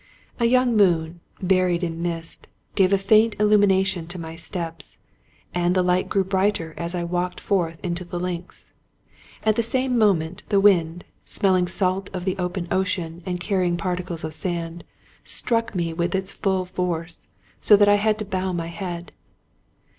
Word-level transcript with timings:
A 0.39 0.45
young 0.45 0.75
moon, 0.75 1.19
buried 1.43 1.83
in 1.83 2.01
mist, 2.01 2.47
gave 2.73 2.91
a 2.91 2.97
faint 2.97 3.35
illumination 3.39 4.07
to 4.07 4.17
my 4.17 4.35
steps; 4.35 4.97
and 5.53 5.75
the 5.75 5.83
light 5.83 6.09
grew 6.09 6.23
brighter 6.23 6.73
as 6.75 6.95
I 6.95 7.03
walked 7.03 7.39
forth 7.39 7.77
into 7.83 8.03
the 8.03 8.19
links. 8.19 8.73
At 9.43 9.57
the 9.57 9.61
same 9.61 9.95
moment, 9.99 10.41
the 10.49 10.59
wind, 10.59 11.05
smelling 11.23 11.67
salt 11.67 12.09
of 12.13 12.25
the 12.25 12.35
open 12.39 12.67
ocean 12.71 13.21
and 13.27 13.39
carrying 13.39 13.77
particles 13.77 14.23
of 14.23 14.33
sand, 14.33 14.85
struck 15.23 15.75
me 15.75 15.93
with 15.93 16.15
its 16.15 16.31
full 16.31 16.65
force, 16.65 17.27
so 17.59 17.75
that 17.75 17.87
I 17.87 17.97
had 17.97 18.17
to 18.17 18.25
bow 18.25 18.51
my 18.53 18.69
head. 18.69 19.11